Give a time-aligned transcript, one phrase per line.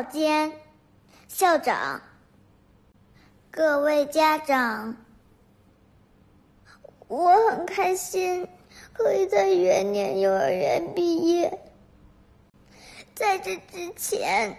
[0.00, 0.50] 校监、
[1.28, 2.00] 校长、
[3.50, 4.96] 各位家长，
[7.06, 8.48] 我很开心
[8.94, 11.60] 可以在元年幼儿园毕业。
[13.14, 14.56] 在这之前，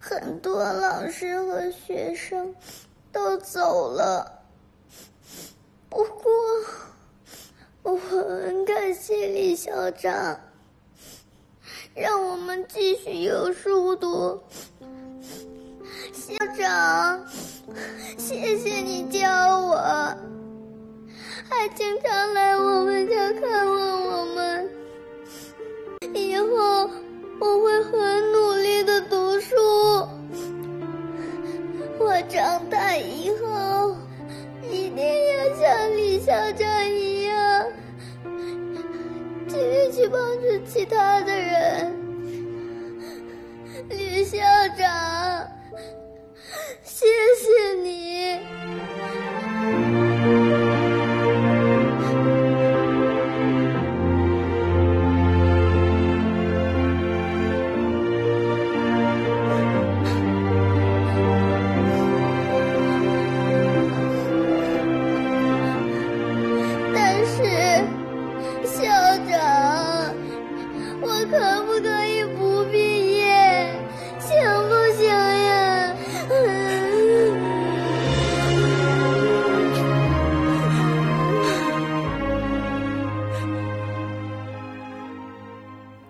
[0.00, 2.54] 很多老师和学生
[3.12, 4.42] 都走了，
[5.90, 6.32] 不过
[7.82, 10.40] 我很感谢李校长。
[11.94, 14.40] 让我们继续有书读，
[16.12, 17.26] 校长，
[18.16, 19.28] 谢谢你教
[19.60, 19.76] 我，
[21.48, 24.70] 还经常来我们家看望我们。
[26.14, 26.90] 以后
[27.40, 29.56] 我会很努力的读书，
[31.98, 33.96] 我长大以后
[34.70, 37.17] 一定要像李校长一样。
[40.08, 42.07] 帮助其他的人，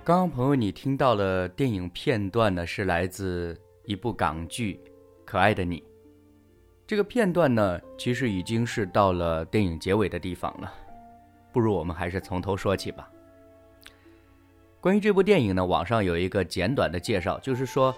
[0.09, 3.55] 刚刚朋友，你听到了电影片段呢，是来自
[3.85, 4.81] 一部港剧
[5.27, 5.81] 《可爱的你》。
[6.87, 10.73] 这个片段呢，其实已经是到了电影结尾的地方了。
[11.53, 13.07] 不如我们还是从头说起吧。
[14.81, 17.95] 关于这部电影呢，网上有一个简短的介绍，就是说，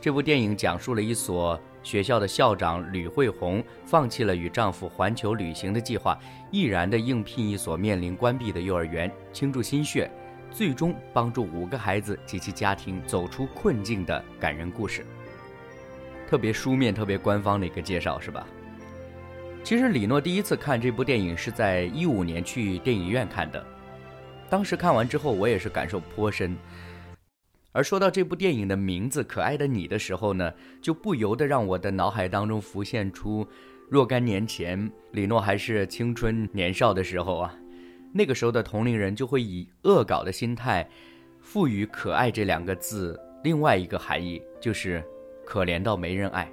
[0.00, 6.18] 这部电影讲述了一所学校的校长吕慧红放弃了与丈夫环球旅行的计划，
[6.50, 10.10] 毅然的应聘一所面临关闭的幼儿园，倾注心血。
[10.54, 15.04] 最终帮助五个孩子及其家庭走出困境的感人故事，
[16.28, 18.46] 特别书面、特别官方的一个介绍，是吧？
[19.64, 23.64] 其实李诺第一次看这部电影是在一五年去电影院看的，
[24.50, 26.56] 当时看完之后，我也是感受颇深。
[27.72, 30.52] 而说到这部电影的名字《可爱的你》的时候呢，
[30.82, 33.46] 就不由得让我的脑海当中浮现出
[33.88, 37.54] 若干年前李诺还是青春年少的时候啊。
[38.12, 40.86] 那个时候的同龄人就会以恶搞的心态，
[41.40, 45.02] 赋予“可爱”这两个字另外一个含义，就是
[45.46, 46.50] 可怜到没人爱。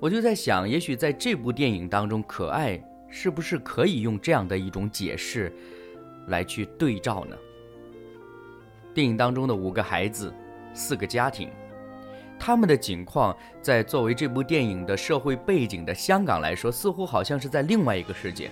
[0.00, 5.52] 我就在想，也许在这部电影当中，“可爱”是不是可以用这样的一种解释
[6.28, 7.36] 来去对照呢？
[8.94, 10.32] 电影当中的五个孩子，
[10.72, 11.50] 四个家庭，
[12.38, 18.50] 他们的境况，在作为这部电影的社会背景的香港来说，似乎好像是在另外一个世界。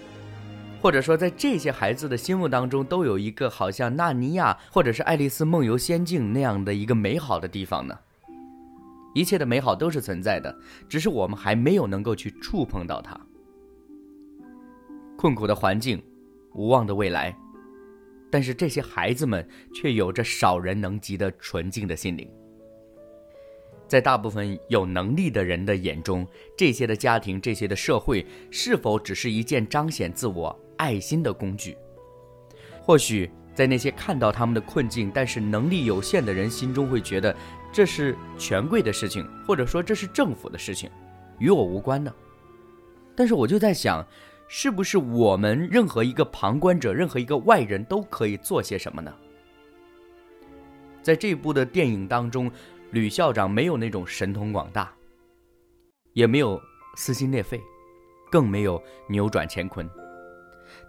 [0.85, 7.99] 或者说，在这些孩子的心目当中，都有一个好像纳尼亚或者是爱丽丝梦游仙境那样的一个美好的地方呢？
[9.15, 10.55] 一切的美好都是存在的，
[10.87, 13.19] 只是我们还没有能够去触碰到它。
[15.17, 16.03] 困苦的环境，
[16.53, 17.35] 无望的未来，
[18.31, 22.31] 但是这些孩子们却有着少人能及的纯净的心灵。
[23.89, 26.29] 在大部分有能力的人的眼中，
[26.59, 30.61] 这些的家庭、这些的社会，是否只是一件彰显自我？
[30.77, 31.77] 爱心的工具，
[32.81, 37.35] 或许在那些看到他们的困境，但是能力有限的人心中会觉得
[37.73, 40.91] 这是权贵的事情，或者说这是政府的事情，
[41.39, 42.13] 与我无关呢。
[43.17, 44.05] 但是我就在想，
[44.49, 49.15] 是不是我们任何一个旁观者，任何一个外人都可以做些什么呢？
[51.01, 52.51] 在这部的电影当中，
[52.91, 54.93] 吕校长没有那种神通广大，
[56.13, 56.61] 也没有
[56.97, 57.61] 撕心裂肺，
[58.31, 59.89] 更没有扭转乾坤。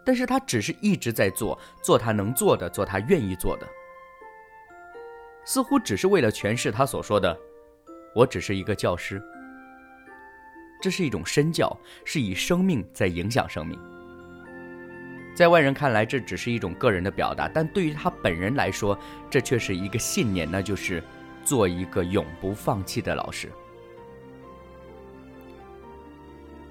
[0.03, 3.67] 但是他只是一直在做，做他能做的，做他愿意做的，
[5.43, 7.37] 似乎只是为了诠释他所说的
[8.15, 9.21] ：“我只是一个教师。”
[10.81, 13.79] 这是一种身教，是以生命在影响生命。
[15.35, 18.97] 在外人看来，这只是一种个人的表达，但对于他本人来说，
[19.29, 21.03] 这却是一个信念，那就是
[21.43, 23.49] 做一个永不放弃的老师。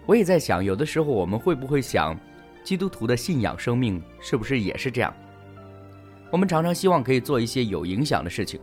[0.06, 2.14] 我也在想，有的时候我们会不会想，
[2.64, 5.14] 基督徒的信仰生命是不是也是这样？
[6.30, 8.58] 我们常常希望可以做一些有影响的事情，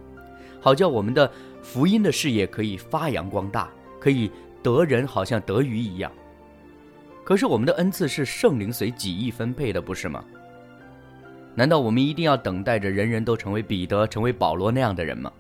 [0.59, 1.31] 好叫我们的
[1.62, 3.69] 福音的事业可以发扬光大，
[4.00, 4.30] 可以
[4.62, 6.12] 得人好像得鱼一样。
[7.24, 10.25] 可是我们的恩赐是圣灵随己意分配的，不是吗？
[11.53, 15.31] 难道我们一定要等待着人人都成为彼得、成为保罗那样的人吗？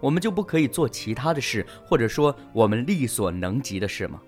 [0.00, 4.20] 我们就不可以做其他的事，或者说我们力所能及的事吗？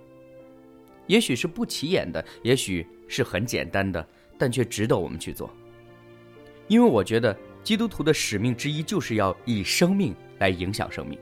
[1.06, 4.06] 也许是不起眼的，也许是很简单的，
[4.38, 5.50] 但却值得我们去做。
[6.68, 11.18] 因为我觉得基督徒的使命之一就是要以生命来影响生命。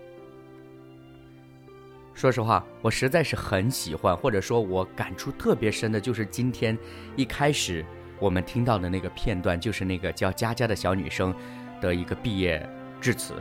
[2.14, 6.76] 说实话，我实在是很喜欢，或者说我感触特别深的，就是今天
[7.16, 7.84] 一开始
[8.20, 11.34] 我们听到的那个片段，就是那个叫佳佳的小女生
[11.80, 12.64] 的一个毕业
[13.00, 13.34] 致辞。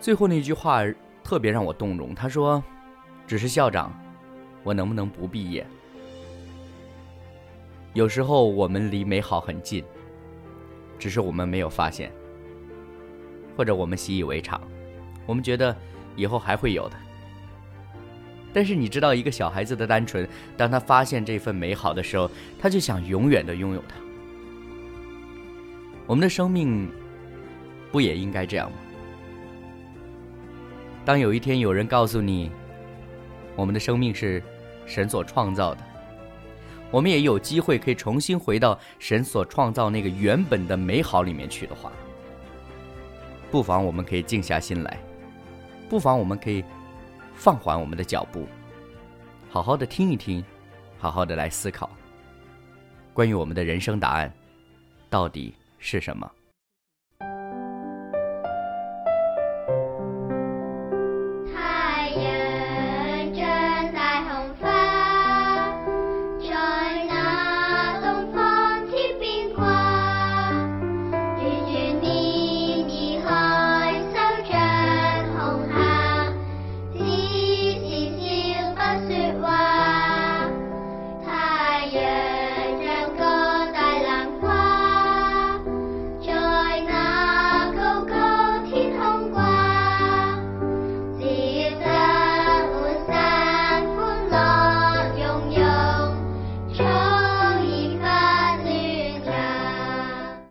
[0.00, 0.80] 最后那句话
[1.22, 2.62] 特别让我动容，她说
[3.26, 3.92] ：“只是校长，
[4.62, 5.66] 我能不能不毕业？”
[7.94, 9.84] 有时候我们离美好很近，
[10.98, 12.12] 只是我们没有发现，
[13.56, 14.60] 或者我们习以为常，
[15.26, 15.76] 我们觉得。
[16.16, 16.96] 以后还会有的，
[18.52, 22.28] 但是你知道，一个小孩子的单纯，当他发现这份美好的时候，
[22.58, 23.94] 他就想永远的拥有它。
[26.06, 26.90] 我们的生命
[27.92, 28.76] 不也应该这样吗？
[31.04, 32.50] 当有一天有人告诉你，
[33.54, 34.42] 我们的生命是
[34.90, 35.80] 神所创造的，
[36.90, 41.92] 我们也有机会可以重新回到神所创造那个原本的美好里面去的话，
[43.52, 44.98] 不妨我们可以静下心来。
[45.88, 46.64] 不妨我们可以
[47.34, 48.48] 放缓我们的脚步，
[49.48, 50.44] 好好的听一听，
[50.98, 51.88] 好好的来思考，
[53.14, 54.32] 关于我们的人生答案
[55.08, 56.28] 到底是什么。